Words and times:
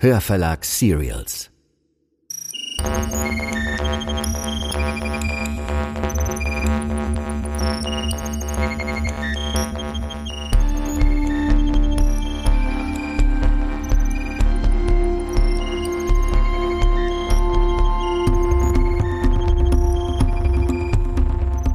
Hörverlag 0.00 0.64
Serials. 0.64 1.50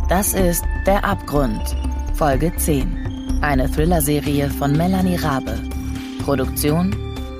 Das 0.08 0.34
ist 0.34 0.64
Der 0.86 1.04
Abgrund, 1.04 1.62
Folge 2.14 2.54
10. 2.56 3.40
Eine 3.42 3.70
Thriller-Serie 3.70 4.50
von 4.50 4.72
Melanie 4.72 5.18
Rabe. 5.18 5.62
Produktion 6.24 7.03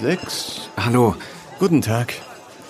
6. 0.00 0.70
Hallo. 0.78 1.14
Guten 1.58 1.82
Tag. 1.82 2.14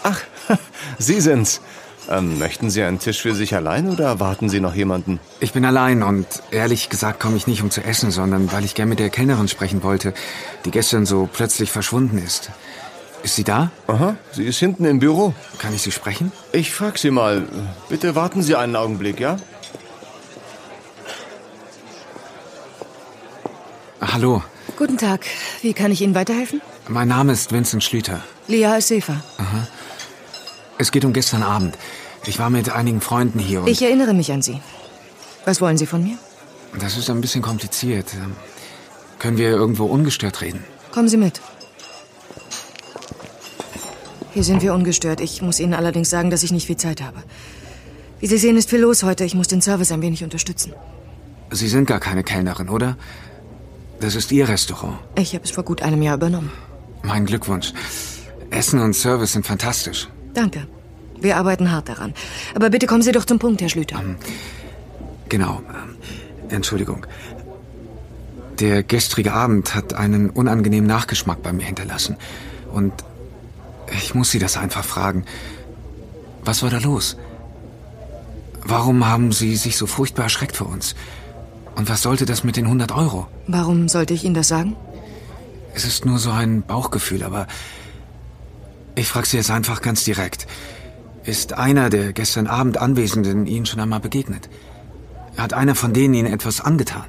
Ach, 0.02 0.20
Sie 0.98 1.20
sind's. 1.20 1.60
Ähm, 2.08 2.38
möchten 2.40 2.70
Sie 2.70 2.82
einen 2.82 2.98
Tisch 2.98 3.22
für 3.22 3.34
sich 3.36 3.54
allein 3.54 3.88
oder 3.88 4.06
erwarten 4.06 4.48
Sie 4.48 4.58
noch 4.58 4.74
jemanden? 4.74 5.20
Ich 5.38 5.52
bin 5.52 5.64
allein 5.64 6.02
und 6.02 6.26
ehrlich 6.50 6.88
gesagt 6.88 7.20
komme 7.20 7.36
ich 7.36 7.46
nicht, 7.46 7.62
um 7.62 7.70
zu 7.70 7.84
essen, 7.84 8.10
sondern 8.10 8.50
weil 8.50 8.64
ich 8.64 8.74
gern 8.74 8.88
mit 8.88 8.98
der 8.98 9.10
Kellnerin 9.10 9.46
sprechen 9.46 9.84
wollte, 9.84 10.12
die 10.64 10.72
gestern 10.72 11.06
so 11.06 11.28
plötzlich 11.32 11.70
verschwunden 11.70 12.18
ist. 12.18 12.50
Ist 13.22 13.36
sie 13.36 13.44
da? 13.44 13.70
Aha, 13.86 14.16
sie 14.32 14.44
ist 14.46 14.58
hinten 14.58 14.84
im 14.86 14.98
Büro. 14.98 15.32
Kann 15.58 15.72
ich 15.72 15.82
sie 15.82 15.92
sprechen? 15.92 16.32
Ich 16.52 16.72
frag 16.72 16.98
Sie 16.98 17.10
mal. 17.12 17.44
Bitte 17.88 18.16
warten 18.16 18.42
Sie 18.42 18.56
einen 18.56 18.74
Augenblick, 18.74 19.20
ja? 19.20 19.36
Hallo. 24.00 24.42
Guten 24.80 24.96
Tag. 24.96 25.26
Wie 25.60 25.74
kann 25.74 25.92
ich 25.92 26.00
Ihnen 26.00 26.14
weiterhelfen? 26.14 26.62
Mein 26.88 27.06
Name 27.06 27.32
ist 27.34 27.52
Vincent 27.52 27.84
Schlüter. 27.84 28.24
Lia 28.48 28.76
ist 28.76 28.88
Sefer. 28.88 29.22
Es 30.78 30.90
geht 30.90 31.04
um 31.04 31.12
gestern 31.12 31.42
Abend. 31.42 31.76
Ich 32.24 32.38
war 32.38 32.48
mit 32.48 32.70
einigen 32.70 33.02
Freunden 33.02 33.38
hier 33.40 33.60
und 33.60 33.66
Ich 33.68 33.82
erinnere 33.82 34.14
mich 34.14 34.32
an 34.32 34.40
Sie. 34.40 34.58
Was 35.44 35.60
wollen 35.60 35.76
Sie 35.76 35.84
von 35.84 36.02
mir? 36.02 36.16
das 36.78 36.96
ist 36.96 37.10
ein 37.10 37.20
bisschen 37.20 37.42
kompliziert. 37.42 38.06
Ähm, 38.14 38.34
Können 39.18 39.36
wir 39.36 39.50
irgendwo 39.50 39.84
ungestört 39.84 40.40
reden? 40.40 40.64
Kommen 40.92 41.10
Sie 41.10 41.18
mit. 41.18 41.42
Hier 44.32 44.44
sind 44.44 44.62
wir 44.62 44.72
ungestört. 44.72 45.20
Ich 45.20 45.42
muss 45.42 45.60
Ihnen 45.60 45.74
allerdings 45.74 46.08
sagen, 46.08 46.30
dass 46.30 46.42
ich 46.42 46.52
nicht 46.52 46.66
viel 46.66 46.78
Zeit 46.78 47.02
habe. 47.02 47.22
Wie 48.18 48.28
Sie 48.28 48.38
sehen, 48.38 48.56
ist 48.56 48.70
viel 48.70 48.80
los 48.80 49.02
heute. 49.02 49.24
Ich 49.24 49.34
muss 49.34 49.48
den 49.48 49.60
Service 49.60 49.92
ein 49.92 50.00
wenig 50.00 50.24
unterstützen. 50.24 50.72
Sie 51.50 51.68
sind 51.68 51.84
gar 51.84 52.00
keine 52.00 52.24
Kellnerin, 52.24 52.70
oder? 52.70 52.96
Das 54.00 54.14
ist 54.14 54.32
Ihr 54.32 54.48
Restaurant. 54.48 54.98
Ich 55.16 55.34
habe 55.34 55.44
es 55.44 55.50
vor 55.50 55.64
gut 55.64 55.82
einem 55.82 56.02
Jahr 56.02 56.16
übernommen. 56.16 56.50
Mein 57.02 57.26
Glückwunsch. 57.26 57.72
Essen 58.50 58.80
und 58.80 58.94
Service 58.94 59.32
sind 59.32 59.46
fantastisch. 59.46 60.08
Danke. 60.34 60.66
Wir 61.20 61.36
arbeiten 61.36 61.70
hart 61.70 61.88
daran. 61.88 62.14
Aber 62.54 62.70
bitte 62.70 62.86
kommen 62.86 63.02
Sie 63.02 63.12
doch 63.12 63.26
zum 63.26 63.38
Punkt, 63.38 63.60
Herr 63.60 63.68
Schlüter. 63.68 64.02
Genau. 65.28 65.60
ähm, 65.68 65.96
Entschuldigung. 66.48 67.06
Der 68.58 68.82
gestrige 68.82 69.32
Abend 69.32 69.74
hat 69.74 69.94
einen 69.94 70.30
unangenehmen 70.30 70.88
Nachgeschmack 70.88 71.42
bei 71.42 71.52
mir 71.52 71.64
hinterlassen. 71.64 72.16
Und 72.72 72.92
ich 73.92 74.14
muss 74.14 74.30
Sie 74.30 74.38
das 74.38 74.56
einfach 74.56 74.84
fragen. 74.84 75.24
Was 76.42 76.62
war 76.62 76.70
da 76.70 76.78
los? 76.78 77.16
Warum 78.62 79.06
haben 79.06 79.32
Sie 79.32 79.56
sich 79.56 79.76
so 79.76 79.86
furchtbar 79.86 80.24
erschreckt 80.24 80.56
vor 80.56 80.68
uns? 80.68 80.94
Und 81.76 81.88
was 81.88 82.02
sollte 82.02 82.26
das 82.26 82.44
mit 82.44 82.56
den 82.56 82.66
100 82.66 82.92
Euro? 82.92 83.26
Warum 83.46 83.88
sollte 83.88 84.14
ich 84.14 84.24
Ihnen 84.24 84.34
das 84.34 84.48
sagen? 84.48 84.76
Es 85.74 85.84
ist 85.84 86.04
nur 86.04 86.18
so 86.18 86.30
ein 86.30 86.62
Bauchgefühl, 86.62 87.22
aber 87.22 87.46
ich 88.96 89.08
frage 89.08 89.26
Sie 89.26 89.36
jetzt 89.36 89.50
einfach 89.50 89.80
ganz 89.82 90.04
direkt. 90.04 90.46
Ist 91.24 91.52
einer 91.52 91.90
der 91.90 92.12
gestern 92.12 92.46
Abend 92.46 92.78
Anwesenden 92.78 93.46
Ihnen 93.46 93.66
schon 93.66 93.80
einmal 93.80 94.00
begegnet? 94.00 94.48
Hat 95.36 95.54
einer 95.54 95.74
von 95.74 95.92
denen 95.92 96.14
Ihnen 96.14 96.32
etwas 96.32 96.60
angetan? 96.60 97.04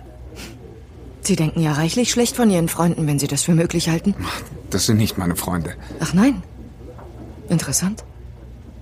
Sie 1.22 1.36
denken 1.36 1.62
ja 1.62 1.74
reichlich 1.74 2.12
schlecht 2.12 2.36
von 2.36 2.50
Ihren 2.50 2.68
Freunden, 2.68 3.08
wenn 3.08 3.20
Sie 3.20 3.28
das 3.28 3.44
für 3.44 3.54
möglich 3.54 3.90
halten. 3.90 4.16
Das 4.70 4.86
sind 4.86 4.98
nicht 4.98 5.18
meine 5.18 5.36
Freunde. 5.36 5.76
Ach 6.00 6.14
nein. 6.14 6.44
Interessant. 7.50 8.04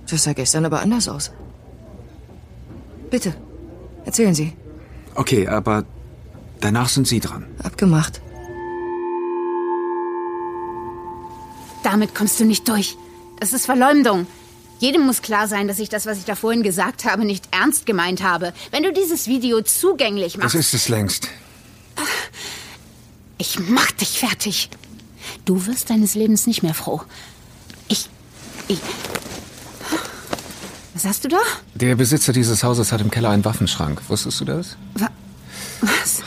Das 0.08 0.24
sah 0.24 0.32
gestern 0.32 0.64
aber 0.64 0.80
anders 0.80 1.08
aus. 1.08 1.32
Bitte, 3.10 3.34
erzählen 4.04 4.34
Sie. 4.34 4.52
Okay, 5.14 5.48
aber 5.48 5.84
danach 6.60 6.88
sind 6.88 7.06
Sie 7.06 7.20
dran. 7.20 7.46
Abgemacht. 7.62 8.20
Damit 11.82 12.14
kommst 12.14 12.38
du 12.40 12.44
nicht 12.44 12.68
durch. 12.68 12.96
Das 13.38 13.52
ist 13.52 13.66
Verleumdung. 13.66 14.26
Jedem 14.78 15.02
muss 15.04 15.22
klar 15.22 15.46
sein, 15.48 15.68
dass 15.68 15.78
ich 15.78 15.88
das, 15.88 16.06
was 16.06 16.18
ich 16.18 16.24
da 16.24 16.34
vorhin 16.34 16.62
gesagt 16.62 17.04
habe, 17.04 17.24
nicht 17.24 17.48
ernst 17.50 17.84
gemeint 17.86 18.22
habe. 18.22 18.52
Wenn 18.70 18.82
du 18.82 18.92
dieses 18.92 19.26
Video 19.26 19.60
zugänglich 19.62 20.34
Das 20.34 20.42
machst, 20.42 20.54
ist 20.54 20.74
es 20.74 20.88
längst. 20.88 21.28
ich 23.38 23.58
mach 23.58 23.90
dich 23.92 24.18
fertig. 24.18 24.70
Du 25.44 25.66
wirst 25.66 25.90
deines 25.90 26.14
Lebens 26.14 26.46
nicht 26.46 26.62
mehr 26.62 26.74
froh. 26.74 27.02
Ich, 27.88 28.08
ich. 28.68 28.78
Was 31.02 31.06
hast 31.06 31.24
du 31.24 31.28
da? 31.28 31.38
Der 31.74 31.96
Besitzer 31.96 32.34
dieses 32.34 32.62
Hauses 32.62 32.92
hat 32.92 33.00
im 33.00 33.10
Keller 33.10 33.30
einen 33.30 33.42
Waffenschrank. 33.46 34.02
Wusstest 34.08 34.38
du 34.40 34.44
das? 34.44 34.76
Wa- 34.94 35.08
Was? 35.80 36.20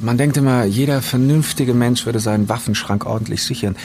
Man 0.00 0.18
denkt 0.18 0.36
immer, 0.36 0.64
jeder 0.64 1.00
vernünftige 1.00 1.74
Mensch 1.74 2.04
würde 2.04 2.18
seinen 2.18 2.48
Waffenschrank 2.48 3.06
ordentlich 3.06 3.44
sichern. 3.44 3.76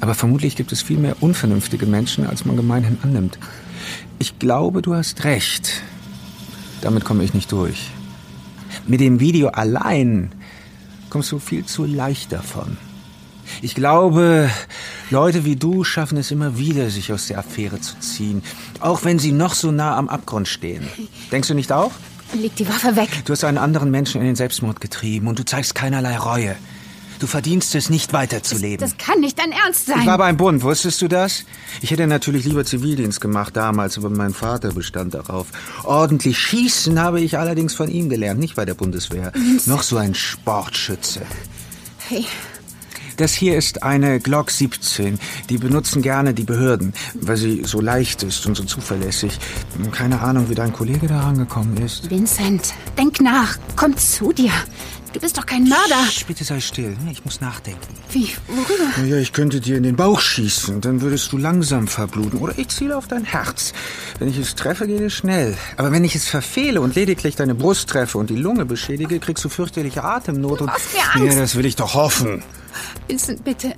Aber 0.00 0.14
vermutlich 0.16 0.56
gibt 0.56 0.72
es 0.72 0.82
viel 0.82 0.98
mehr 0.98 1.22
unvernünftige 1.22 1.86
Menschen, 1.86 2.26
als 2.26 2.44
man 2.44 2.56
gemeinhin 2.56 2.98
annimmt. 3.04 3.38
Ich 4.18 4.40
glaube, 4.40 4.82
du 4.82 4.94
hast 4.94 5.22
recht. 5.22 5.80
Damit 6.80 7.04
komme 7.04 7.22
ich 7.22 7.32
nicht 7.32 7.52
durch. 7.52 7.90
Mit 8.88 8.98
dem 8.98 9.20
Video 9.20 9.48
allein 9.50 10.32
kommst 11.08 11.30
du 11.30 11.38
viel 11.38 11.64
zu 11.64 11.84
leicht 11.84 12.32
davon. 12.32 12.78
Ich 13.62 13.74
glaube, 13.74 14.50
Leute 15.10 15.44
wie 15.44 15.56
du 15.56 15.84
schaffen 15.84 16.18
es 16.18 16.30
immer 16.30 16.58
wieder, 16.58 16.90
sich 16.90 17.12
aus 17.12 17.28
der 17.28 17.38
Affäre 17.38 17.80
zu 17.80 17.98
ziehen. 17.98 18.42
Auch 18.80 19.04
wenn 19.04 19.18
sie 19.18 19.32
noch 19.32 19.54
so 19.54 19.70
nah 19.70 19.96
am 19.96 20.08
Abgrund 20.08 20.48
stehen. 20.48 20.86
Denkst 21.32 21.48
du 21.48 21.54
nicht 21.54 21.72
auch? 21.72 21.92
Leg 22.34 22.56
die 22.56 22.68
Waffe 22.68 22.96
weg. 22.96 23.08
Du 23.24 23.32
hast 23.32 23.44
einen 23.44 23.58
anderen 23.58 23.90
Menschen 23.90 24.20
in 24.20 24.26
den 24.26 24.36
Selbstmord 24.36 24.80
getrieben 24.80 25.28
und 25.28 25.38
du 25.38 25.44
zeigst 25.44 25.74
keinerlei 25.74 26.16
Reue. 26.18 26.56
Du 27.18 27.26
verdienst 27.26 27.74
es 27.74 27.88
nicht 27.88 28.12
weiterzuleben. 28.12 28.78
Das 28.78 28.98
kann 28.98 29.20
nicht 29.20 29.38
dein 29.38 29.50
Ernst 29.52 29.86
sein. 29.86 30.00
Ich 30.00 30.06
war 30.06 30.18
beim 30.18 30.36
Bund, 30.36 30.62
wusstest 30.62 31.00
du 31.00 31.08
das? 31.08 31.44
Ich 31.80 31.90
hätte 31.90 32.06
natürlich 32.06 32.44
lieber 32.44 32.64
Zivildienst 32.64 33.20
gemacht 33.20 33.56
damals, 33.56 33.96
aber 33.96 34.10
mein 34.10 34.34
Vater 34.34 34.72
bestand 34.72 35.14
darauf. 35.14 35.46
Ordentlich 35.84 36.38
schießen 36.38 37.00
habe 37.00 37.20
ich 37.20 37.38
allerdings 37.38 37.74
von 37.74 37.88
ihm 37.88 38.10
gelernt, 38.10 38.38
nicht 38.38 38.56
bei 38.56 38.66
der 38.66 38.74
Bundeswehr. 38.74 39.32
Noch 39.64 39.82
so 39.82 39.96
ein 39.96 40.14
Sportschütze. 40.14 41.22
Hey, 42.08 42.26
Das 43.16 43.32
hier 43.32 43.56
ist 43.56 43.82
eine 43.82 44.20
Glock 44.20 44.50
17. 44.50 45.18
Die 45.48 45.58
benutzen 45.58 46.02
gerne 46.02 46.34
die 46.34 46.44
Behörden, 46.44 46.92
weil 47.14 47.36
sie 47.36 47.62
so 47.64 47.80
leicht 47.80 48.22
ist 48.22 48.46
und 48.46 48.56
so 48.56 48.64
zuverlässig. 48.64 49.38
Keine 49.92 50.20
Ahnung, 50.20 50.50
wie 50.50 50.54
dein 50.54 50.72
Kollege 50.72 51.06
da 51.06 51.20
rangekommen 51.20 51.76
ist. 51.78 52.10
Vincent, 52.10 52.74
denk 52.98 53.20
nach. 53.20 53.56
Komm 53.74 53.96
zu 53.96 54.32
dir. 54.32 54.52
Du 55.16 55.20
bist 55.20 55.38
doch 55.38 55.46
kein 55.46 55.64
Mörder. 55.64 56.10
Sch, 56.10 56.26
bitte 56.26 56.44
sei 56.44 56.60
still, 56.60 56.94
ich 57.10 57.24
muss 57.24 57.40
nachdenken. 57.40 57.80
Wie? 58.10 58.28
Worüber? 58.48 58.84
Naja, 58.98 59.16
ich 59.16 59.32
könnte 59.32 59.62
dir 59.62 59.78
in 59.78 59.82
den 59.82 59.96
Bauch 59.96 60.20
schießen, 60.20 60.82
dann 60.82 61.00
würdest 61.00 61.32
du 61.32 61.38
langsam 61.38 61.88
verbluten. 61.88 62.38
Oder 62.38 62.58
ich 62.58 62.68
ziele 62.68 62.94
auf 62.98 63.08
dein 63.08 63.24
Herz. 63.24 63.72
Wenn 64.18 64.28
ich 64.28 64.36
es 64.36 64.54
treffe, 64.56 64.86
geht 64.86 65.00
es 65.00 65.14
schnell. 65.14 65.56
Aber 65.78 65.90
wenn 65.90 66.04
ich 66.04 66.14
es 66.14 66.28
verfehle 66.28 66.82
und 66.82 66.96
lediglich 66.96 67.34
deine 67.34 67.54
Brust 67.54 67.88
treffe 67.88 68.18
und 68.18 68.28
die 68.28 68.36
Lunge 68.36 68.66
beschädige, 68.66 69.18
kriegst 69.18 69.42
du 69.42 69.48
fürchterliche 69.48 70.04
Atemnot 70.04 70.60
und... 70.60 70.66
machst 70.66 70.92
mir 70.92 71.22
Angst. 71.22 71.34
Ja, 71.34 71.40
das 71.40 71.54
will 71.56 71.64
ich 71.64 71.76
doch 71.76 71.94
hoffen. 71.94 72.42
Vincent, 73.08 73.44
bitte. 73.44 73.74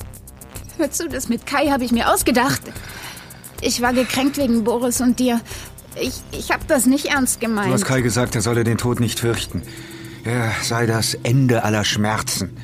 Hör 0.77 0.91
zu, 0.91 1.09
das 1.09 1.29
mit 1.29 1.47
Kai 1.47 1.69
habe 1.69 1.85
ich 1.85 1.93
mir 1.93 2.13
ausgedacht. 2.13 2.63
Ich 3.61 3.83
war 3.83 3.93
gekränkt 3.93 4.37
wegen 4.37 4.65
Boris 4.65 5.01
und 5.01 5.19
dir. 5.19 5.41
Ich, 6.01 6.15
ich 6.31 6.53
habe 6.53 6.65
das 6.69 6.87
nicht 6.87 7.07
ernst 7.07 7.41
gemeint. 7.41 7.69
Du 7.69 7.73
hast 7.73 7.85
Kai 7.85 8.01
gesagt, 8.01 8.35
er 8.37 8.43
solle 8.43 8.63
den 8.63 8.79
Tod 8.79 9.01
nicht 9.01 9.19
fürchten. 9.19 9.63
Er 10.25 10.53
sei 10.63 10.87
das 10.87 11.15
Ende 11.15 11.65
aller 11.65 11.85
Schmerzen. 11.85 12.57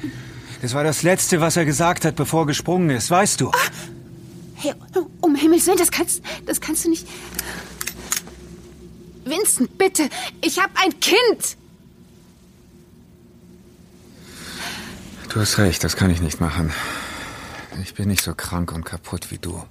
Das 0.62 0.74
war 0.74 0.84
das 0.84 1.02
Letzte, 1.02 1.40
was 1.40 1.56
er 1.56 1.64
gesagt 1.64 2.04
hat, 2.04 2.16
bevor 2.16 2.42
er 2.42 2.46
gesprungen 2.46 2.90
ist, 2.90 3.10
weißt 3.10 3.40
du? 3.40 3.50
Hey, 4.54 4.72
um 5.20 5.34
Himmels 5.34 5.66
Willen, 5.66 5.78
das 5.78 5.90
kannst, 5.90 6.22
das 6.46 6.60
kannst 6.60 6.84
du 6.84 6.90
nicht. 6.90 7.06
Vincent, 9.24 9.76
bitte, 9.76 10.08
ich 10.40 10.58
habe 10.58 10.72
ein 10.82 10.98
Kind. 11.00 11.56
Du 15.34 15.40
hast 15.40 15.58
recht, 15.58 15.82
das 15.82 15.96
kann 15.96 16.10
ich 16.10 16.22
nicht 16.22 16.40
machen. 16.40 16.70
Ich 17.82 17.94
bin 17.94 18.06
nicht 18.06 18.22
so 18.22 18.36
krank 18.36 18.70
und 18.70 18.84
kaputt 18.84 19.32
wie 19.32 19.38
du. 19.38 19.64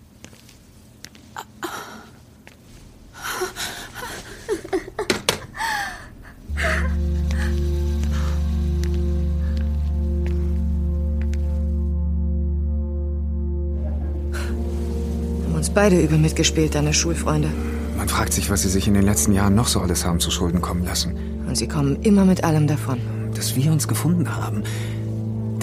Haben 15.45 15.55
uns 15.55 15.69
beide 15.69 15.97
übel 15.97 16.17
mitgespielt, 16.17 16.75
deine 16.75 16.93
Schulfreunde. 16.93 17.49
Man 17.95 18.09
fragt 18.09 18.33
sich, 18.33 18.49
was 18.49 18.63
sie 18.63 18.69
sich 18.69 18.89
in 18.89 18.95
den 18.95 19.03
letzten 19.03 19.31
Jahren 19.31 19.55
noch 19.55 19.69
so 19.69 19.79
alles 19.79 20.03
haben 20.03 20.19
zu 20.19 20.29
Schulden 20.29 20.59
kommen 20.59 20.83
lassen. 20.83 21.15
Und 21.47 21.55
sie 21.55 21.69
kommen 21.69 22.01
immer 22.01 22.25
mit 22.25 22.43
allem 22.43 22.67
davon. 22.67 22.99
Dass 23.33 23.55
wir 23.55 23.71
uns 23.71 23.87
gefunden 23.87 24.35
haben, 24.35 24.63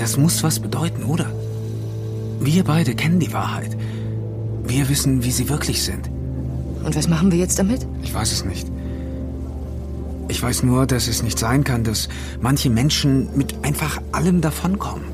das 0.01 0.17
muss 0.17 0.43
was 0.43 0.61
bedeuten, 0.61 1.05
oder? 1.05 1.31
Wir 2.41 2.65
beide 2.65 2.95
kennen 2.95 3.21
die 3.21 3.35
Wahrheit. 3.35 3.77
Wir 4.65 4.89
wissen, 4.89 5.25
wie 5.25 5.31
sie 5.31 5.51
wirklich 5.51 5.83
sind. 5.83 6.09
Und 6.83 6.97
was 6.97 7.07
machen 7.07 7.31
wir 7.31 7.39
jetzt 7.39 7.59
damit? 7.59 7.87
Ich 8.03 8.15
weiß 8.15 8.33
es 8.33 8.45
nicht. 8.47 8.67
Ich 10.29 10.43
weiß 10.43 10.63
nur, 10.63 10.87
dass 10.87 11.07
es 11.07 11.23
nicht 11.23 11.39
sein 11.39 11.65
kann, 11.65 11.85
dass 11.85 12.09
manche 12.41 12.71
Menschen 12.71 13.29
mit 13.37 13.55
einfach 13.63 14.01
allem 14.13 14.41
davonkommen. 14.41 15.05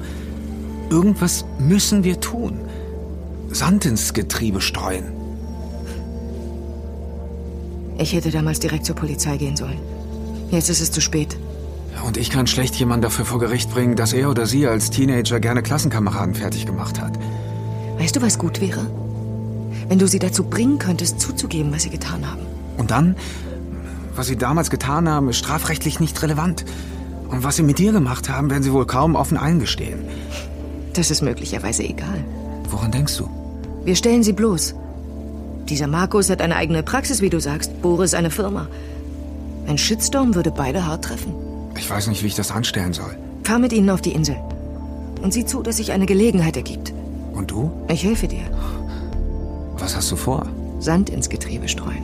Irgendwas 0.89 1.45
müssen 1.59 2.05
wir 2.05 2.21
tun. 2.21 2.61
Sand 3.51 3.87
ins 3.87 4.15
Getriebe 4.15 4.61
streuen. 4.61 5.07
Ich 7.99 8.13
hätte 8.13 8.31
damals 8.31 8.61
direkt 8.61 8.87
zur 8.87 8.95
Polizei 8.95 9.37
gehen 9.37 9.57
sollen. 9.57 9.81
Jetzt 10.53 10.69
ist 10.71 10.81
es 10.81 10.93
zu 10.93 11.01
spät. 11.01 11.37
Und 12.05 12.17
ich 12.17 12.31
kann 12.31 12.47
schlecht 12.47 12.75
jemanden 12.77 13.03
dafür 13.03 13.25
vor 13.25 13.39
Gericht 13.39 13.71
bringen, 13.71 13.97
dass 13.97 14.13
er 14.13 14.31
oder 14.31 14.47
sie 14.47 14.67
als 14.67 14.91
Teenager 14.91 15.41
gerne 15.41 15.63
Klassenkameraden 15.63 16.35
fertig 16.35 16.67
gemacht 16.67 17.01
hat. 17.01 17.19
Weißt 17.99 18.17
du, 18.17 18.23
was 18.23 18.39
gut 18.39 18.61
wäre? 18.61 18.87
Wenn 19.89 19.99
du 19.99 20.07
sie 20.07 20.19
dazu 20.19 20.45
bringen 20.45 20.79
könntest, 20.79 21.21
zuzugeben, 21.21 21.73
was 21.73 21.83
sie 21.83 21.91
getan 21.91 22.31
haben. 22.31 22.43
Und 22.77 22.91
dann, 22.91 23.17
was 24.15 24.27
sie 24.27 24.37
damals 24.37 24.71
getan 24.71 25.09
haben, 25.09 25.29
ist 25.29 25.39
strafrechtlich 25.39 26.01
nicht 26.01 26.21
relevant. 26.23 26.65
Und 27.29 27.43
was 27.43 27.57
sie 27.57 27.63
mit 27.63 27.79
dir 27.79 27.93
gemacht 27.93 28.29
haben, 28.29 28.51
werden 28.51 28.63
sie 28.63 28.73
wohl 28.73 28.87
kaum 28.87 29.17
offen 29.17 29.37
eingestehen. 29.37 30.01
Das 30.93 31.11
ist 31.11 31.23
möglicherweise 31.23 31.83
egal. 31.83 32.25
Woran 32.71 32.93
denkst 32.93 33.17
du? 33.17 33.29
Wir 33.85 33.97
stellen 33.97 34.23
sie 34.23 34.33
bloß. 34.33 34.75
Dieser 35.69 35.87
Markus 35.87 36.31
hat 36.31 36.41
eine 36.41 36.57
eigene 36.57 36.83
Praxis, 36.83 37.21
wie 37.21 37.31
du 37.31 37.41
sagst. 37.41 37.83
Boris 37.83 38.15
eine 38.15 38.31
Firma. 38.31 38.69
Ein 39.67 39.79
Shitstorm 39.79 40.35
würde 40.35 40.53
beide 40.53 40.87
hart 40.87 41.05
treffen. 41.05 41.46
Ich 41.77 41.89
weiß 41.89 42.09
nicht, 42.09 42.23
wie 42.23 42.29
ich 42.29 42.35
das 42.35 42.51
anstellen 42.51 42.93
soll. 42.93 43.17
Fahr 43.45 43.59
mit 43.59 43.73
ihnen 43.73 43.91
auf 43.91 44.01
die 44.01 44.13
Insel. 44.13 44.37
Und 45.23 45.33
sieh 45.33 45.45
zu, 45.45 45.63
dass 45.63 45.77
sich 45.77 45.93
eine 45.93 46.07
Gelegenheit 46.07 46.57
ergibt. 46.57 46.93
Und 47.33 47.51
du? 47.51 47.71
Ich 47.89 48.05
helfe 48.05 48.29
dir. 48.29 48.45
Was 49.79 49.95
hast 49.95 50.11
du 50.11 50.17
vor? 50.17 50.47
Sand 50.79 51.11
ins 51.11 51.29
Getriebe 51.29 51.69
streuen. 51.69 52.03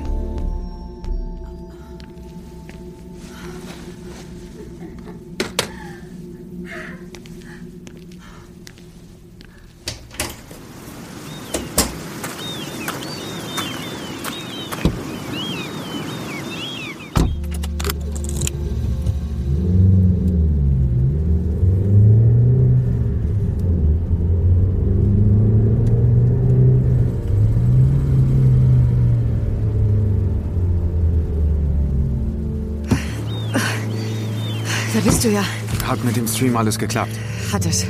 Du 35.22 35.28
ja. 35.28 35.44
Hat 35.86 36.04
mit 36.04 36.16
dem 36.16 36.26
Stream 36.26 36.56
alles 36.56 36.78
geklappt. 36.78 37.12
Hat 37.52 37.64
es. 37.64 37.86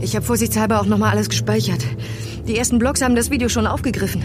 Ich 0.00 0.16
habe 0.16 0.24
vorsichtshalber 0.24 0.80
auch 0.80 0.86
nochmal 0.86 1.10
alles 1.10 1.28
gespeichert. 1.28 1.84
Die 2.48 2.56
ersten 2.56 2.78
Blogs 2.78 3.02
haben 3.02 3.14
das 3.14 3.30
Video 3.30 3.50
schon 3.50 3.66
aufgegriffen. 3.66 4.22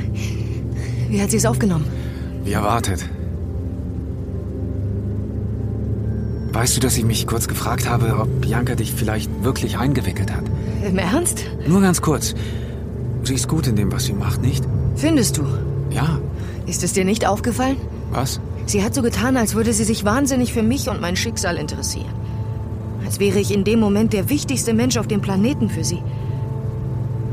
Wie 1.09 1.21
hat 1.21 1.31
sie 1.31 1.37
es 1.37 1.45
aufgenommen? 1.45 1.85
Wie 2.45 2.53
erwartet. 2.53 3.03
Weißt 6.53 6.77
du, 6.77 6.79
dass 6.79 6.97
ich 6.97 7.03
mich 7.03 7.27
kurz 7.27 7.49
gefragt 7.49 7.89
habe, 7.89 8.15
ob 8.17 8.41
Bianca 8.41 8.75
dich 8.75 8.93
vielleicht 8.93 9.29
wirklich 9.43 9.77
eingewickelt 9.77 10.31
hat? 10.31 10.43
Im 10.85 10.97
Ernst? 10.97 11.45
Nur 11.67 11.81
ganz 11.81 12.01
kurz. 12.01 12.33
Sie 13.23 13.33
ist 13.35 13.49
gut 13.49 13.67
in 13.67 13.75
dem, 13.75 13.91
was 13.91 14.05
sie 14.05 14.13
macht, 14.13 14.41
nicht? 14.41 14.63
Findest 14.95 15.37
du? 15.37 15.43
Ja. 15.89 16.19
Ist 16.65 16.83
es 16.83 16.93
dir 16.93 17.03
nicht 17.03 17.27
aufgefallen? 17.27 17.77
Was? 18.11 18.39
Sie 18.67 18.83
hat 18.83 18.95
so 18.95 19.01
getan, 19.01 19.35
als 19.35 19.55
würde 19.55 19.73
sie 19.73 19.83
sich 19.83 20.05
wahnsinnig 20.05 20.53
für 20.53 20.63
mich 20.63 20.87
und 20.87 21.01
mein 21.01 21.15
Schicksal 21.15 21.57
interessieren. 21.57 22.20
Als 23.11 23.19
wäre 23.19 23.39
ich 23.39 23.53
in 23.53 23.65
dem 23.65 23.81
Moment 23.81 24.13
der 24.13 24.29
wichtigste 24.29 24.73
Mensch 24.73 24.95
auf 24.95 25.05
dem 25.05 25.19
Planeten 25.19 25.69
für 25.69 25.83
sie. 25.83 26.01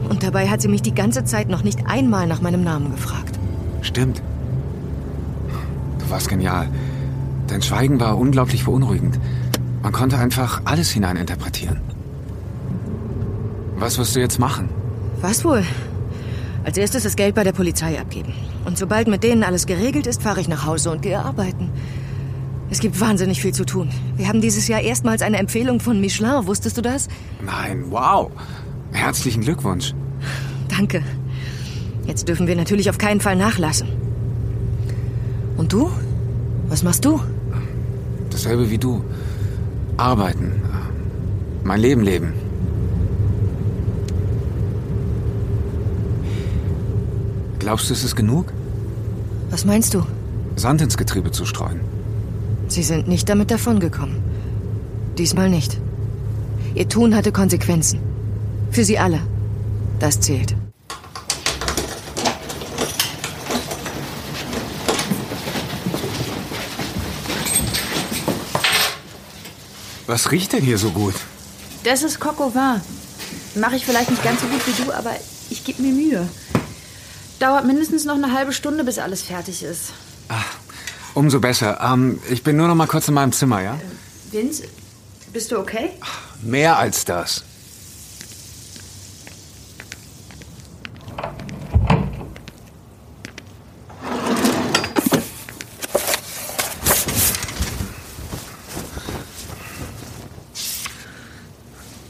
Und 0.08 0.24
dabei 0.24 0.48
hat 0.48 0.60
sie 0.60 0.66
mich 0.66 0.82
die 0.82 0.92
ganze 0.92 1.22
Zeit 1.22 1.48
noch 1.48 1.62
nicht 1.62 1.86
einmal 1.86 2.26
nach 2.26 2.40
meinem 2.40 2.64
Namen 2.64 2.90
gefragt. 2.90 3.38
Stimmt. 3.82 4.20
Du 6.00 6.10
warst 6.10 6.28
genial. 6.28 6.68
Dein 7.46 7.62
Schweigen 7.62 8.00
war 8.00 8.18
unglaublich 8.18 8.64
beunruhigend. 8.64 9.20
Man 9.80 9.92
konnte 9.92 10.18
einfach 10.18 10.62
alles 10.64 10.90
hineininterpretieren. 10.90 11.80
Was 13.76 13.98
wirst 13.98 14.16
du 14.16 14.20
jetzt 14.20 14.40
machen? 14.40 14.70
Was 15.20 15.44
wohl? 15.44 15.62
Als 16.64 16.76
erstes 16.76 17.04
das 17.04 17.14
Geld 17.14 17.36
bei 17.36 17.44
der 17.44 17.52
Polizei 17.52 18.00
abgeben. 18.00 18.34
Und 18.64 18.78
sobald 18.78 19.06
mit 19.06 19.22
denen 19.22 19.44
alles 19.44 19.64
geregelt 19.66 20.08
ist, 20.08 20.22
fahre 20.22 20.40
ich 20.40 20.48
nach 20.48 20.66
Hause 20.66 20.90
und 20.90 21.02
gehe 21.02 21.20
arbeiten. 21.20 21.70
Es 22.70 22.80
gibt 22.80 23.00
wahnsinnig 23.00 23.40
viel 23.40 23.54
zu 23.54 23.64
tun. 23.64 23.90
Wir 24.16 24.28
haben 24.28 24.40
dieses 24.40 24.68
Jahr 24.68 24.80
erstmals 24.80 25.22
eine 25.22 25.38
Empfehlung 25.38 25.80
von 25.80 26.00
Michelin. 26.00 26.46
Wusstest 26.46 26.76
du 26.76 26.82
das? 26.82 27.08
Nein, 27.44 27.84
wow. 27.90 28.30
Herzlichen 28.92 29.42
Glückwunsch. 29.42 29.94
Danke. 30.68 31.02
Jetzt 32.06 32.28
dürfen 32.28 32.46
wir 32.46 32.56
natürlich 32.56 32.90
auf 32.90 32.98
keinen 32.98 33.20
Fall 33.20 33.36
nachlassen. 33.36 33.88
Und 35.56 35.72
du? 35.72 35.90
Was 36.68 36.82
machst 36.82 37.04
du? 37.04 37.20
Dasselbe 38.30 38.70
wie 38.70 38.78
du. 38.78 39.02
Arbeiten. 39.96 40.62
Mein 41.64 41.80
Leben 41.80 42.02
leben. 42.02 42.32
Glaubst 47.58 47.88
du, 47.90 47.94
es 47.94 48.04
ist 48.04 48.14
genug? 48.14 48.52
Was 49.50 49.64
meinst 49.64 49.94
du? 49.94 50.02
Sand 50.56 50.80
ins 50.80 50.96
Getriebe 50.96 51.30
zu 51.30 51.44
streuen. 51.44 51.80
Sie 52.68 52.82
sind 52.82 53.08
nicht 53.08 53.28
damit 53.28 53.50
davongekommen. 53.50 54.16
Diesmal 55.16 55.48
nicht. 55.48 55.80
Ihr 56.74 56.88
Tun 56.88 57.14
hatte 57.14 57.32
Konsequenzen. 57.32 57.98
Für 58.70 58.84
sie 58.84 58.98
alle. 58.98 59.20
Das 59.98 60.20
zählt. 60.20 60.54
Was 70.06 70.30
riecht 70.30 70.52
denn 70.52 70.62
hier 70.62 70.78
so 70.78 70.90
gut? 70.90 71.14
Das 71.84 72.02
ist 72.02 72.22
au 72.22 72.54
vin. 72.54 72.80
Mache 73.54 73.76
ich 73.76 73.84
vielleicht 73.84 74.10
nicht 74.10 74.22
ganz 74.22 74.40
so 74.40 74.46
gut 74.46 74.66
wie 74.66 74.84
du, 74.84 74.92
aber 74.92 75.12
ich 75.50 75.64
gebe 75.64 75.82
mir 75.82 75.92
Mühe. 75.92 76.28
Dauert 77.40 77.66
mindestens 77.66 78.04
noch 78.04 78.14
eine 78.14 78.32
halbe 78.32 78.52
Stunde, 78.52 78.84
bis 78.84 78.98
alles 78.98 79.22
fertig 79.22 79.62
ist. 79.62 79.92
Umso 81.18 81.40
besser. 81.40 81.80
Ähm, 81.82 82.20
ich 82.30 82.44
bin 82.44 82.56
nur 82.56 82.68
noch 82.68 82.76
mal 82.76 82.86
kurz 82.86 83.08
in 83.08 83.14
meinem 83.14 83.32
Zimmer, 83.32 83.60
ja? 83.60 83.76
Vince, 84.30 84.62
bist 85.32 85.50
du 85.50 85.58
okay? 85.58 85.90
Mehr 86.42 86.78
als 86.78 87.04
das. 87.04 87.42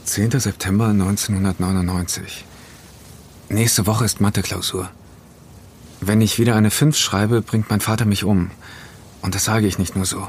Zehnter 0.05 0.39
September 0.39 0.89
1999. 0.89 2.45
Nächste 3.49 3.87
Woche 3.87 4.05
ist 4.05 4.21
Mathe-Klausur. 4.21 4.91
Wenn 5.99 6.21
ich 6.21 6.37
wieder 6.37 6.55
eine 6.55 6.69
5 6.69 6.95
schreibe, 6.95 7.41
bringt 7.41 7.71
mein 7.71 7.81
Vater 7.81 8.05
mich 8.05 8.23
um. 8.23 8.51
Und 9.21 9.35
das 9.35 9.45
sage 9.45 9.67
ich 9.67 9.79
nicht 9.79 9.95
nur 9.95 10.05
so. 10.05 10.27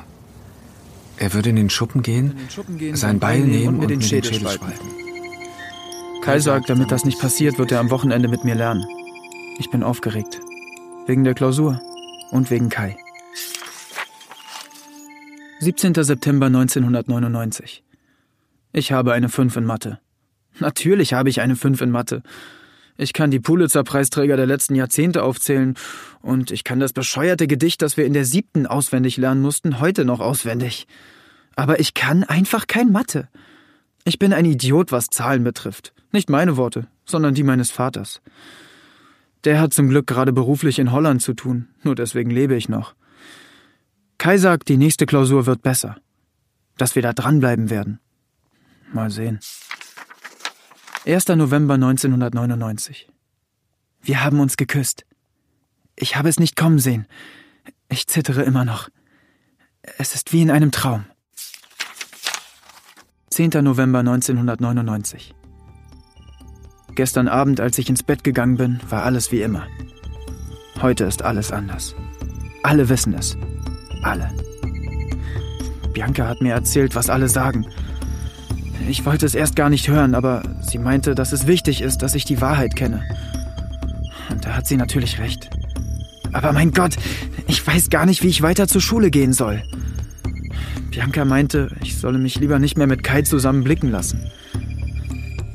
Er 1.16 1.34
würde 1.34 1.50
in 1.50 1.56
den 1.56 1.70
Schuppen 1.70 2.02
gehen, 2.02 2.34
sein 2.94 3.20
Beil 3.20 3.40
nehmen 3.40 3.74
und 3.74 3.78
mir 3.78 3.86
den 3.86 4.02
Schädel 4.02 4.34
spalten. 4.34 4.70
Kai 6.22 6.38
sagt, 6.38 6.70
damit 6.70 6.90
das 6.90 7.04
nicht 7.04 7.20
passiert, 7.20 7.58
wird 7.58 7.72
er 7.72 7.80
am 7.80 7.90
Wochenende 7.90 8.28
mit 8.28 8.44
mir 8.44 8.54
lernen. 8.54 8.84
Ich 9.58 9.70
bin 9.70 9.82
aufgeregt. 9.82 10.40
Wegen 11.06 11.24
der 11.24 11.34
Klausur 11.34 11.80
und 12.30 12.50
wegen 12.50 12.68
Kai. 12.68 12.96
17. 15.60 15.92
September 15.94 16.46
1999. 16.46 17.84
Ich 18.72 18.92
habe 18.92 19.12
eine 19.12 19.28
5 19.28 19.56
in 19.56 19.64
Mathe. 19.64 20.00
Natürlich 20.58 21.12
habe 21.12 21.28
ich 21.28 21.40
eine 21.40 21.56
5 21.56 21.80
in 21.82 21.90
Mathe. 21.90 22.22
Ich 23.00 23.14
kann 23.14 23.30
die 23.30 23.40
Pulitzer-Preisträger 23.40 24.36
der 24.36 24.44
letzten 24.44 24.74
Jahrzehnte 24.74 25.22
aufzählen 25.22 25.74
und 26.20 26.50
ich 26.50 26.64
kann 26.64 26.80
das 26.80 26.92
bescheuerte 26.92 27.46
Gedicht, 27.46 27.80
das 27.80 27.96
wir 27.96 28.04
in 28.04 28.12
der 28.12 28.26
siebten 28.26 28.66
auswendig 28.66 29.16
lernen 29.16 29.40
mussten, 29.40 29.80
heute 29.80 30.04
noch 30.04 30.20
auswendig. 30.20 30.86
Aber 31.56 31.80
ich 31.80 31.94
kann 31.94 32.24
einfach 32.24 32.66
kein 32.66 32.92
Mathe. 32.92 33.28
Ich 34.04 34.18
bin 34.18 34.34
ein 34.34 34.44
Idiot, 34.44 34.92
was 34.92 35.06
Zahlen 35.06 35.44
betrifft. 35.44 35.94
Nicht 36.12 36.28
meine 36.28 36.58
Worte, 36.58 36.88
sondern 37.06 37.32
die 37.32 37.42
meines 37.42 37.70
Vaters. 37.70 38.20
Der 39.44 39.62
hat 39.62 39.72
zum 39.72 39.88
Glück 39.88 40.06
gerade 40.06 40.34
beruflich 40.34 40.78
in 40.78 40.92
Holland 40.92 41.22
zu 41.22 41.32
tun, 41.32 41.68
nur 41.82 41.94
deswegen 41.94 42.30
lebe 42.30 42.54
ich 42.54 42.68
noch. 42.68 42.94
Kai 44.18 44.36
sagt, 44.36 44.68
die 44.68 44.76
nächste 44.76 45.06
Klausur 45.06 45.46
wird 45.46 45.62
besser. 45.62 45.96
Dass 46.76 46.96
wir 46.96 47.02
da 47.02 47.14
dranbleiben 47.14 47.70
werden. 47.70 47.98
Mal 48.92 49.08
sehen. 49.08 49.38
1. 51.06 51.28
November 51.28 51.74
1999. 51.74 53.08
Wir 54.02 54.22
haben 54.22 54.38
uns 54.38 54.58
geküsst. 54.58 55.06
Ich 55.96 56.16
habe 56.16 56.28
es 56.28 56.38
nicht 56.38 56.56
kommen 56.56 56.78
sehen. 56.78 57.06
Ich 57.88 58.06
zittere 58.06 58.42
immer 58.42 58.66
noch. 58.66 58.90
Es 59.96 60.14
ist 60.14 60.34
wie 60.34 60.42
in 60.42 60.50
einem 60.50 60.72
Traum. 60.72 61.06
10. 63.30 63.50
November 63.62 64.00
1999. 64.00 65.34
Gestern 66.96 67.28
Abend, 67.28 67.60
als 67.60 67.78
ich 67.78 67.88
ins 67.88 68.02
Bett 68.02 68.22
gegangen 68.22 68.58
bin, 68.58 68.80
war 68.90 69.04
alles 69.04 69.32
wie 69.32 69.40
immer. 69.40 69.66
Heute 70.82 71.04
ist 71.04 71.22
alles 71.22 71.50
anders. 71.50 71.94
Alle 72.62 72.90
wissen 72.90 73.14
es. 73.14 73.38
Alle. 74.02 74.30
Bianca 75.94 76.28
hat 76.28 76.42
mir 76.42 76.52
erzählt, 76.52 76.94
was 76.94 77.08
alle 77.08 77.30
sagen. 77.30 77.66
Ich 78.88 79.06
wollte 79.06 79.24
es 79.24 79.34
erst 79.34 79.56
gar 79.56 79.70
nicht 79.70 79.88
hören, 79.88 80.14
aber 80.14 80.42
sie 80.70 80.78
meinte, 80.78 81.14
dass 81.14 81.32
es 81.32 81.46
wichtig 81.46 81.82
ist, 81.82 81.98
dass 82.02 82.14
ich 82.14 82.24
die 82.24 82.40
Wahrheit 82.40 82.76
kenne. 82.76 83.02
Und 84.30 84.44
da 84.44 84.56
hat 84.56 84.66
sie 84.66 84.76
natürlich 84.76 85.18
recht. 85.18 85.50
Aber 86.32 86.52
mein 86.52 86.72
Gott, 86.72 86.96
ich 87.48 87.66
weiß 87.66 87.90
gar 87.90 88.06
nicht, 88.06 88.22
wie 88.22 88.28
ich 88.28 88.42
weiter 88.42 88.68
zur 88.68 88.80
Schule 88.80 89.10
gehen 89.10 89.32
soll. 89.32 89.62
Bianca 90.90 91.24
meinte, 91.24 91.68
ich 91.82 91.98
solle 91.98 92.18
mich 92.18 92.36
lieber 92.36 92.58
nicht 92.58 92.76
mehr 92.76 92.86
mit 92.86 93.02
Kai 93.02 93.22
zusammen 93.22 93.64
blicken 93.64 93.90
lassen. 93.90 94.30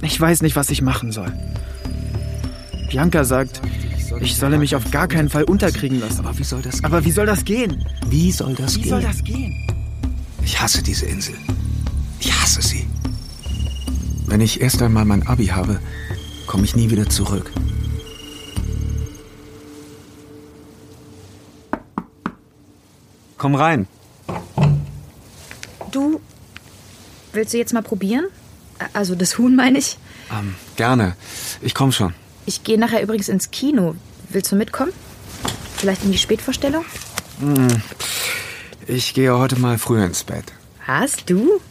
Ich 0.02 0.20
weiß 0.20 0.42
nicht, 0.42 0.56
was 0.56 0.70
ich 0.70 0.82
machen 0.82 1.12
soll. 1.12 1.32
Bianca 2.90 3.24
sagt, 3.24 3.62
ich 4.22 4.38
solle 4.38 4.58
mich 4.58 4.76
auf 4.76 4.92
gar 4.92 5.08
keinen 5.08 5.30
Fall 5.30 5.44
unterkriegen 5.44 6.00
lassen. 6.00 6.20
Aber 6.26 6.38
wie 6.38 6.44
soll 6.44 6.62
das 6.62 6.76
gehen? 6.76 6.86
Aber 6.86 7.06
wie 7.06 7.12
soll 7.12 7.26
das 7.26 7.44
gehen? 7.44 7.86
Wie 8.08 8.32
soll 8.32 8.56
das 8.56 8.76
Wie 8.76 8.82
gehen? 8.82 8.90
soll 8.90 9.02
das 9.02 9.24
gehen? 9.24 9.54
Ich 10.44 10.62
hasse 10.62 10.84
diese 10.84 11.06
Insel. 11.06 11.36
Ich 12.20 12.32
hasse 12.32 12.62
sie. 12.62 12.86
Wenn 14.36 14.42
ich 14.42 14.60
erst 14.60 14.82
einmal 14.82 15.06
mein 15.06 15.26
Abi 15.28 15.46
habe, 15.46 15.80
komme 16.46 16.66
ich 16.66 16.76
nie 16.76 16.90
wieder 16.90 17.10
zurück. 17.10 17.54
Komm 23.38 23.56
rein. 23.56 23.88
Du, 25.90 26.20
willst 27.32 27.54
du 27.54 27.58
jetzt 27.58 27.72
mal 27.72 27.82
probieren? 27.82 28.26
Also 28.92 29.16
das 29.16 29.38
Huhn 29.38 29.56
meine 29.56 29.80
ich. 29.80 29.98
Ähm, 30.30 30.56
gerne. 30.76 31.16
Ich 31.62 31.74
komme 31.74 31.94
schon. 31.94 32.14
Ich 32.46 32.66
gehe 32.66 32.78
nachher 32.78 33.02
übrigens 33.02 33.30
ins 33.30 33.52
Kino. 33.52 33.96
Willst 34.28 34.52
du 34.52 34.58
mitkommen? 34.58 34.92
Vielleicht 35.78 36.04
in 36.04 36.12
die 36.12 36.18
Spätvorstellung? 36.18 36.84
Ich 38.86 39.14
gehe 39.14 39.34
heute 39.38 39.58
mal 39.58 39.78
früher 39.78 40.04
ins 40.04 40.26
Bett. 40.26 40.52
Was, 40.86 41.24
du? 41.26 41.62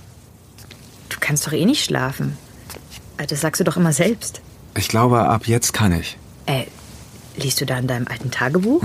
Du 1.10 1.16
kannst 1.20 1.46
doch 1.46 1.52
eh 1.52 1.66
nicht 1.66 1.84
schlafen. 1.84 2.38
Äh, 3.18 3.26
Das 3.26 3.40
sagst 3.40 3.60
du 3.60 3.64
doch 3.64 3.76
immer 3.76 3.92
selbst. 3.92 4.40
Ich 4.76 4.88
glaube, 4.88 5.20
ab 5.28 5.46
jetzt 5.46 5.72
kann 5.72 5.92
ich. 5.92 6.18
Äh, 6.46 6.64
liest 7.36 7.60
du 7.60 7.66
da 7.66 7.78
in 7.78 7.86
deinem 7.86 8.08
alten 8.08 8.30
Tagebuch? 8.30 8.82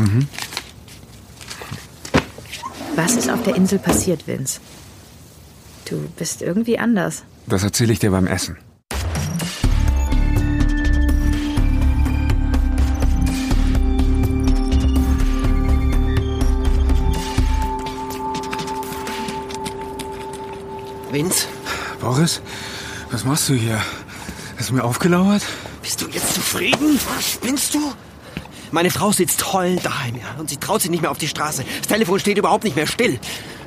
Was 2.95 3.15
ist 3.15 3.29
auf 3.29 3.41
der 3.43 3.55
Insel 3.55 3.79
passiert, 3.79 4.27
Vince? 4.27 4.59
Du 5.85 6.07
bist 6.17 6.41
irgendwie 6.41 6.77
anders. 6.77 7.23
Das 7.47 7.63
erzähle 7.63 7.93
ich 7.93 7.99
dir 7.99 8.11
beim 8.11 8.27
Essen. 8.27 8.57
Vince, 21.11 21.47
Boris, 21.99 22.41
was 23.11 23.23
machst 23.25 23.49
du 23.49 23.53
hier? 23.53 23.79
Hast 24.59 24.71
du 24.71 24.73
mir 24.73 24.83
aufgelauert? 24.83 25.41
bist 25.81 26.01
du 26.01 26.07
jetzt 26.09 26.33
zufrieden? 26.35 26.99
Spinnst 27.21 27.73
du? 27.73 27.93
Meine 28.71 28.91
Frau 28.91 29.13
sitzt 29.13 29.53
heulend 29.53 29.85
daheim, 29.85 30.15
ja, 30.17 30.35
und 30.37 30.49
sie 30.49 30.57
traut 30.57 30.81
sich 30.81 30.91
nicht 30.91 31.01
mehr 31.01 31.11
auf 31.11 31.17
die 31.17 31.29
Straße. 31.29 31.63
Das 31.79 31.87
Telefon 31.87 32.19
steht 32.19 32.37
überhaupt 32.37 32.65
nicht 32.65 32.75
mehr 32.75 32.85
still. 32.85 33.19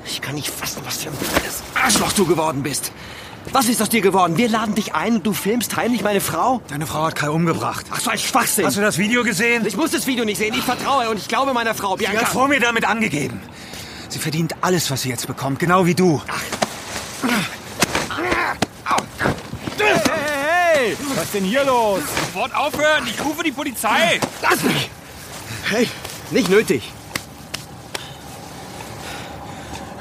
Ich 0.05 0.21
kann 0.21 0.35
nicht 0.35 0.49
fassen, 0.51 0.83
was 0.85 0.99
für 0.99 1.09
ein 1.09 1.17
blödes 1.17 1.63
Arschloch 1.75 2.13
du 2.13 2.27
geworden 2.27 2.63
bist. 2.63 2.93
Was 3.53 3.69
ist 3.69 3.81
aus 3.81 3.89
dir 3.89 4.03
geworden? 4.03 4.37
Wir 4.37 4.51
laden 4.51 4.75
dich 4.75 4.95
ein 4.95 5.17
und 5.17 5.27
du 5.27 5.33
filmst 5.33 5.75
heimlich 5.77 6.03
meine 6.03 6.21
Frau? 6.21 6.61
Deine 6.69 6.87
Frau 6.87 7.05
hat 7.05 7.17
Kai 7.17 7.31
umgebracht. 7.31 7.87
Ach 7.91 7.99
so 7.99 8.11
ein 8.11 8.19
Schwachsinn. 8.19 8.67
Hast 8.67 8.77
du 8.77 8.83
das 8.83 8.99
Video 8.99 9.25
gesehen? 9.25 9.67
ich 9.67 9.77
muss 9.77 9.93
das 9.93 10.07
Video 10.07 10.27
nicht 10.27 10.39
sehen. 10.39 10.55
Ich 10.55 10.63
vertraue 10.63 11.09
und 11.09 11.17
ich 11.17 11.27
glaube 11.27 11.55
meiner 11.55 11.75
Frau, 11.75 11.97
Sie 11.97 12.07
hat 12.07 12.15
Bianca. 12.15 12.31
vor 12.31 12.49
mir 12.49 12.61
damit 12.61 12.85
angegeben. 12.85 13.41
Sie 14.11 14.19
verdient 14.19 14.55
alles, 14.61 14.91
was 14.91 15.03
sie 15.03 15.09
jetzt 15.09 15.27
bekommt, 15.27 15.59
genau 15.59 15.87
wie 15.87 15.95
du. 15.95 16.21
Hey, 17.23 17.31
was 21.23 21.29
ist 21.29 21.35
denn 21.35 21.45
hier 21.45 21.65
los? 21.65 22.01
Sofort 22.01 22.53
aufhören, 22.53 23.07
ich 23.07 23.25
rufe 23.25 23.45
die 23.45 23.53
Polizei. 23.53 24.19
Lass 24.43 24.61
mich! 24.65 24.91
Hey, 25.71 25.89
nicht 26.33 26.51
nötig. 26.51 26.93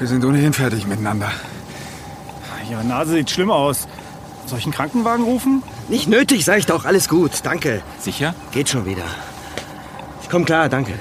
Wir 0.00 0.08
sind 0.08 0.24
ohnehin 0.24 0.52
fertig 0.52 0.84
miteinander. 0.84 1.30
Ihre 2.68 2.84
Nase 2.84 3.12
sieht 3.12 3.30
schlimm 3.30 3.52
aus. 3.52 3.86
Soll 4.46 4.58
ich 4.58 4.64
einen 4.64 4.74
Krankenwagen 4.74 5.24
rufen? 5.24 5.62
Nicht 5.88 6.08
nötig, 6.08 6.44
sag 6.44 6.58
ich 6.58 6.66
doch. 6.66 6.86
Alles 6.86 7.08
gut, 7.08 7.30
danke. 7.44 7.82
Sicher? 8.00 8.34
Geht 8.50 8.68
schon 8.68 8.84
wieder. 8.84 9.04
Ich 10.22 10.28
komm 10.28 10.44
klar, 10.44 10.68
danke. 10.68 10.94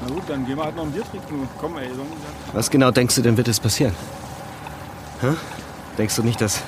Na 0.00 0.14
gut, 0.14 0.22
dann 0.28 0.46
gehen 0.46 0.56
wir 0.58 0.64
halt 0.64 0.76
noch 0.76 0.84
ein 0.84 0.92
Bier 0.92 1.02
trinken. 1.10 1.48
Komm, 1.60 1.76
ey. 1.78 1.88
So 1.88 2.06
Was 2.52 2.70
genau 2.70 2.92
denkst 2.92 3.16
du 3.16 3.22
denn 3.22 3.36
wird 3.36 3.48
es 3.48 3.58
passieren? 3.58 3.96
Hä? 5.22 5.32
Denkst 5.98 6.14
du 6.14 6.22
nicht, 6.22 6.40
dass 6.40 6.62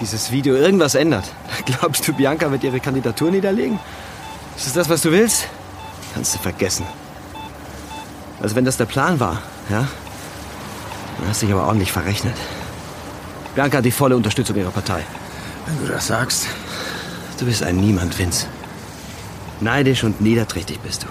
dieses 0.00 0.30
Video 0.30 0.54
irgendwas 0.54 0.94
ändert? 0.94 1.24
Glaubst 1.66 2.06
du, 2.06 2.12
Bianca 2.12 2.50
wird 2.50 2.64
ihre 2.64 2.80
Kandidatur 2.80 3.30
niederlegen? 3.30 3.78
Ist 4.56 4.66
es 4.66 4.72
das, 4.72 4.88
was 4.88 5.02
du 5.02 5.12
willst? 5.12 5.48
Kannst 6.14 6.34
du 6.34 6.38
vergessen. 6.38 6.86
Also 8.40 8.54
wenn 8.56 8.64
das 8.64 8.76
der 8.76 8.84
Plan 8.86 9.20
war, 9.20 9.42
ja? 9.70 9.88
Dann 11.18 11.28
hast 11.28 11.42
du 11.42 11.46
dich 11.46 11.54
aber 11.54 11.66
ordentlich 11.66 11.92
verrechnet. 11.92 12.34
Bianca 13.54 13.78
hat 13.78 13.84
die 13.84 13.90
volle 13.90 14.16
Unterstützung 14.16 14.56
ihrer 14.56 14.70
Partei. 14.70 15.02
Wenn 15.66 15.86
du 15.86 15.92
das 15.92 16.06
sagst. 16.06 16.46
Du 17.38 17.44
bist 17.44 17.62
ein 17.62 17.76
Niemand, 17.76 18.18
Vince. 18.18 18.46
Neidisch 19.60 20.04
und 20.04 20.20
niederträchtig 20.20 20.80
bist 20.80 21.04
du. 21.04 21.06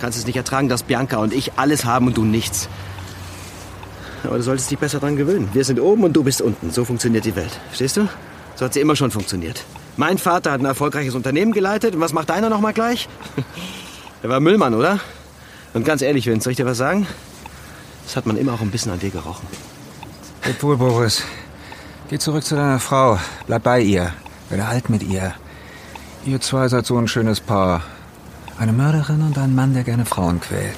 Kannst 0.00 0.18
es 0.18 0.26
nicht 0.26 0.36
ertragen, 0.36 0.68
dass 0.68 0.82
Bianca 0.82 1.16
und 1.18 1.32
ich 1.32 1.52
alles 1.56 1.84
haben 1.84 2.06
und 2.06 2.16
du 2.16 2.24
nichts. 2.24 2.68
Aber 4.28 4.36
du 4.36 4.42
solltest 4.42 4.70
dich 4.70 4.78
besser 4.78 5.00
dran 5.00 5.16
gewöhnen. 5.16 5.48
Wir 5.54 5.64
sind 5.64 5.80
oben 5.80 6.04
und 6.04 6.12
du 6.12 6.22
bist 6.22 6.42
unten. 6.42 6.70
So 6.70 6.84
funktioniert 6.84 7.24
die 7.24 7.34
Welt. 7.34 7.58
Verstehst 7.68 7.96
du? 7.96 8.06
So 8.56 8.66
hat 8.66 8.74
sie 8.74 8.80
immer 8.80 8.94
schon 8.94 9.10
funktioniert. 9.10 9.64
Mein 9.96 10.18
Vater 10.18 10.52
hat 10.52 10.60
ein 10.60 10.66
erfolgreiches 10.66 11.14
Unternehmen 11.14 11.52
geleitet. 11.52 11.94
Und 11.94 12.02
was 12.02 12.12
macht 12.12 12.28
deiner 12.28 12.50
noch 12.50 12.60
mal 12.60 12.72
gleich? 12.72 13.08
Er 14.20 14.28
war 14.28 14.40
Müllmann, 14.40 14.74
oder? 14.74 14.98
Und 15.74 15.84
ganz 15.84 16.02
ehrlich, 16.02 16.26
Vince, 16.26 16.42
soll 16.42 16.50
ich 16.50 16.56
dir 16.56 16.66
was 16.66 16.76
sagen? 16.76 17.06
Das 18.04 18.16
hat 18.16 18.26
man 18.26 18.36
immer 18.36 18.52
auch 18.52 18.60
ein 18.60 18.72
bisschen 18.72 18.90
an 18.90 18.98
dir 18.98 19.10
gerochen. 19.10 19.46
Leb 20.44 20.60
wohl, 20.60 20.76
Boris. 20.76 21.22
Geh 22.10 22.18
zurück 22.18 22.42
zu 22.42 22.56
deiner 22.56 22.80
Frau. 22.80 23.20
Bleib 23.46 23.62
bei 23.62 23.80
ihr. 23.80 24.12
Werde 24.48 24.66
alt 24.66 24.90
mit 24.90 25.04
ihr. 25.04 25.34
Ihr 26.26 26.40
zwei 26.40 26.66
seid 26.66 26.84
so 26.84 26.98
ein 26.98 27.06
schönes 27.06 27.38
Paar. 27.38 27.82
Eine 28.58 28.72
Mörderin 28.72 29.22
und 29.22 29.38
ein 29.38 29.54
Mann, 29.54 29.72
der 29.72 29.84
gerne 29.84 30.04
Frauen 30.04 30.40
quält. 30.40 30.76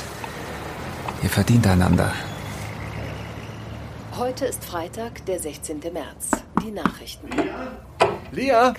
Ihr 1.22 1.30
verdient 1.30 1.66
einander. 1.66 2.12
Heute 4.20 4.44
ist 4.44 4.62
Freitag, 4.66 5.24
der 5.24 5.38
16. 5.38 5.80
März. 5.94 6.28
Die 6.62 6.70
Nachrichten. 6.70 7.26
Lia? 8.32 8.74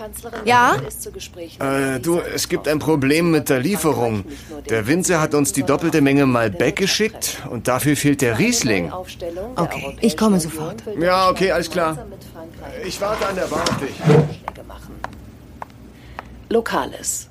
Ja? 0.46 0.76
Äh, 1.60 2.00
du, 2.00 2.20
es 2.20 2.48
gibt 2.48 2.68
ein 2.68 2.78
Problem 2.78 3.32
mit 3.32 3.50
der 3.50 3.60
Lieferung. 3.60 4.24
Der 4.70 4.86
Winzer 4.86 5.20
hat 5.20 5.34
uns 5.34 5.52
die 5.52 5.64
doppelte 5.64 6.02
Menge 6.02 6.28
Malbec 6.28 6.76
geschickt 6.76 7.42
und 7.50 7.68
dafür 7.68 7.96
fehlt 7.96 8.22
der 8.22 8.38
Riesling. 8.38 8.92
Okay, 9.56 9.98
ich 10.02 10.16
komme 10.16 10.40
sofort. 10.40 10.84
Ja, 11.00 11.32
okay, 11.32 11.52
alles 11.52 11.72
klar. 11.72 11.98
Ich 12.86 13.02
warte 13.02 13.28
an 13.28 13.36
der 13.36 13.48
Bar 13.48 13.64
auf 13.64 13.80
dich. 13.80 13.96
Lokales. 16.50 17.28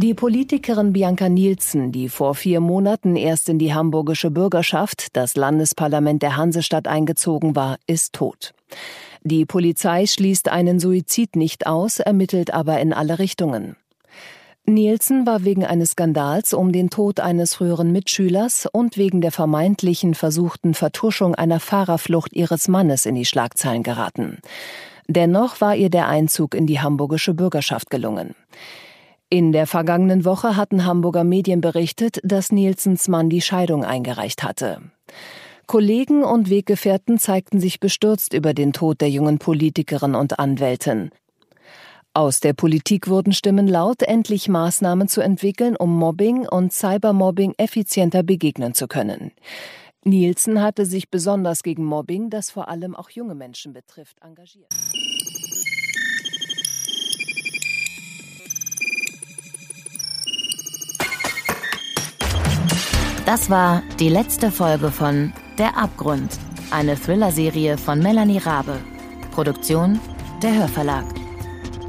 Die 0.00 0.14
Politikerin 0.14 0.92
Bianca 0.92 1.28
Nielsen, 1.28 1.90
die 1.90 2.08
vor 2.08 2.36
vier 2.36 2.60
Monaten 2.60 3.16
erst 3.16 3.48
in 3.48 3.58
die 3.58 3.74
hamburgische 3.74 4.30
Bürgerschaft, 4.30 5.16
das 5.16 5.34
Landesparlament 5.34 6.22
der 6.22 6.36
Hansestadt 6.36 6.86
eingezogen 6.86 7.56
war, 7.56 7.78
ist 7.88 8.12
tot. 8.12 8.54
Die 9.24 9.44
Polizei 9.44 10.06
schließt 10.06 10.50
einen 10.50 10.78
Suizid 10.78 11.34
nicht 11.34 11.66
aus, 11.66 11.98
ermittelt 11.98 12.54
aber 12.54 12.78
in 12.78 12.92
alle 12.92 13.18
Richtungen. 13.18 13.74
Nielsen 14.66 15.26
war 15.26 15.42
wegen 15.42 15.64
eines 15.64 15.90
Skandals 15.90 16.54
um 16.54 16.70
den 16.70 16.90
Tod 16.90 17.18
eines 17.18 17.56
früheren 17.56 17.90
Mitschülers 17.90 18.68
und 18.70 18.98
wegen 18.98 19.20
der 19.20 19.32
vermeintlichen 19.32 20.14
versuchten 20.14 20.74
Vertuschung 20.74 21.34
einer 21.34 21.58
Fahrerflucht 21.58 22.34
ihres 22.34 22.68
Mannes 22.68 23.04
in 23.04 23.16
die 23.16 23.24
Schlagzeilen 23.24 23.82
geraten. 23.82 24.38
Dennoch 25.08 25.60
war 25.60 25.74
ihr 25.74 25.90
der 25.90 26.06
Einzug 26.06 26.54
in 26.54 26.68
die 26.68 26.78
hamburgische 26.78 27.34
Bürgerschaft 27.34 27.90
gelungen. 27.90 28.36
In 29.30 29.52
der 29.52 29.66
vergangenen 29.66 30.24
Woche 30.24 30.56
hatten 30.56 30.86
Hamburger 30.86 31.22
Medien 31.22 31.60
berichtet, 31.60 32.18
dass 32.22 32.50
Nielsens 32.50 33.08
Mann 33.08 33.28
die 33.28 33.42
Scheidung 33.42 33.84
eingereicht 33.84 34.42
hatte. 34.42 34.80
Kollegen 35.66 36.24
und 36.24 36.48
Weggefährten 36.48 37.18
zeigten 37.18 37.60
sich 37.60 37.78
bestürzt 37.78 38.32
über 38.32 38.54
den 38.54 38.72
Tod 38.72 39.02
der 39.02 39.10
jungen 39.10 39.38
Politikerin 39.38 40.14
und 40.14 40.38
Anwältin. 40.38 41.10
Aus 42.14 42.40
der 42.40 42.54
Politik 42.54 43.08
wurden 43.08 43.34
Stimmen 43.34 43.68
laut, 43.68 44.02
endlich 44.02 44.48
Maßnahmen 44.48 45.08
zu 45.08 45.20
entwickeln, 45.20 45.76
um 45.76 45.94
Mobbing 45.94 46.48
und 46.48 46.72
Cybermobbing 46.72 47.52
effizienter 47.58 48.22
begegnen 48.22 48.72
zu 48.72 48.88
können. 48.88 49.32
Nielsen 50.04 50.62
hatte 50.62 50.86
sich 50.86 51.10
besonders 51.10 51.62
gegen 51.62 51.84
Mobbing, 51.84 52.30
das 52.30 52.50
vor 52.50 52.68
allem 52.68 52.96
auch 52.96 53.10
junge 53.10 53.34
Menschen 53.34 53.74
betrifft, 53.74 54.16
engagiert. 54.22 54.72
Das 63.28 63.50
war 63.50 63.82
die 64.00 64.08
letzte 64.08 64.50
Folge 64.50 64.90
von 64.90 65.34
Der 65.58 65.76
Abgrund, 65.76 66.30
eine 66.70 66.98
Thriller-Serie 66.98 67.76
von 67.76 67.98
Melanie 67.98 68.38
Rabe. 68.38 68.78
Produktion 69.32 70.00
der 70.42 70.54
Hörverlag. 70.54 71.04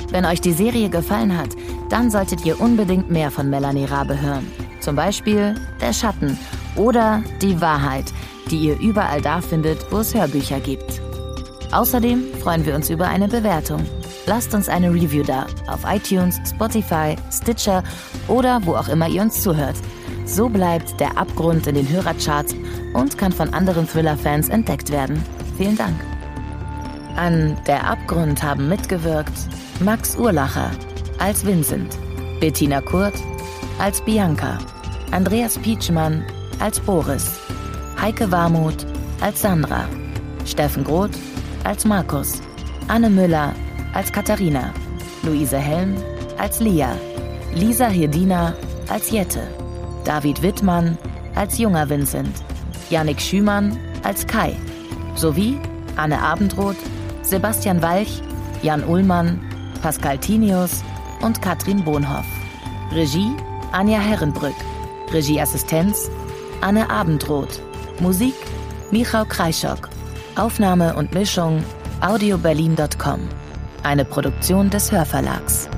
Wenn 0.10 0.25
euch 0.25 0.41
die 0.41 0.51
Serie 0.51 0.89
gefallen 0.89 1.38
hat, 1.38 1.51
dann 1.88 2.12
solltet 2.12 2.46
ihr 2.46 2.60
unbedingt 2.60 3.10
mehr 3.10 3.31
von 3.31 3.50
Melanie 3.50 3.86
Rabe 3.86 4.19
hören. 4.19 4.51
Zum 4.81 4.98
Beispiel 4.98 5.55
Der 5.79 5.93
Schatten 5.93 6.38
oder 6.75 7.24
Die 7.41 7.62
Wahrheit, 7.62 8.12
die 8.51 8.58
ihr 8.58 8.77
überall 8.77 9.22
da 9.22 9.39
findet, 9.39 9.89
wo 9.93 10.00
es 10.00 10.13
Hörbücher 10.13 10.60
gibt. 10.60 11.01
Außerdem 11.72 12.22
freuen 12.43 12.65
wir 12.65 12.75
uns 12.75 12.89
über 12.89 13.08
eine 13.08 13.29
Bewertung. 13.29 13.86
Lasst 14.25 14.53
uns 14.53 14.67
eine 14.67 14.89
Review 14.89 15.24
da 15.24 15.48
auf 15.67 15.86
iTunes, 15.89 16.38
Spotify, 16.46 17.15
Stitcher 17.31 17.81
oder 18.27 18.60
wo 18.65 18.75
auch 18.75 18.89
immer 18.89 19.08
ihr 19.08 19.22
uns 19.22 19.41
zuhört. 19.41 19.77
So 20.29 20.48
bleibt 20.48 21.00
der 21.00 21.17
Abgrund 21.17 21.65
in 21.65 21.74
den 21.74 21.89
Hörercharts 21.89 22.55
und 22.93 23.17
kann 23.17 23.31
von 23.31 23.51
anderen 23.51 23.88
Thriller-Fans 23.88 24.50
entdeckt 24.50 24.91
werden. 24.91 25.24
Vielen 25.57 25.75
Dank. 25.75 25.95
An 27.15 27.57
Der 27.65 27.86
Abgrund 27.89 28.41
haben 28.43 28.69
mitgewirkt 28.69 29.33
Max 29.79 30.15
Urlacher 30.15 30.69
als 31.17 31.43
Vincent, 31.45 31.98
Bettina 32.39 32.79
Kurt 32.79 33.15
als 33.79 34.01
Bianca, 34.01 34.59
Andreas 35.12 35.57
Pietschmann 35.57 36.23
als 36.60 36.80
Boris, 36.80 37.39
Heike 37.99 38.32
Warmuth 38.32 38.86
als 39.21 39.41
Sandra, 39.41 39.86
Steffen 40.45 40.84
Groth 40.84 41.17
als 41.63 41.86
Markus, 41.86 42.39
Anne 42.88 43.10
Müller 43.10 43.56
als 43.93 44.12
Katharina, 44.12 44.73
Luise 45.23 45.58
Helm 45.58 45.95
als 46.38 46.60
Lia, 46.60 46.95
Lisa 47.56 47.88
Hirdina 47.88 48.54
als 48.89 49.10
Jette. 49.10 49.59
David 50.03 50.41
Wittmann 50.41 50.97
als 51.35 51.57
junger 51.57 51.89
Vincent, 51.89 52.43
Yannick 52.89 53.21
Schümann 53.21 53.77
als 54.03 54.25
Kai, 54.25 54.55
sowie 55.15 55.57
Anne 55.95 56.19
Abendroth, 56.21 56.77
Sebastian 57.21 57.81
Walch, 57.81 58.21
Jan 58.62 58.83
Ullmann, 58.83 59.39
Pascal 59.81 60.17
Tinius 60.17 60.83
und 61.21 61.41
Katrin 61.41 61.83
Bohnhoff. 61.83 62.25
Regie 62.91 63.31
Anja 63.71 63.99
Herrenbrück. 63.99 64.55
Regieassistenz 65.13 66.09
Anne 66.62 66.89
Abendroth. 66.89 67.62
Musik 67.99 68.35
Michał 68.91 69.25
Kreischock. 69.25 69.89
Aufnahme 70.35 70.95
und 70.95 71.13
Mischung 71.13 71.63
audioberlin.com. 72.01 73.19
Eine 73.83 74.05
Produktion 74.05 74.69
des 74.69 74.91
Hörverlags. 74.91 75.68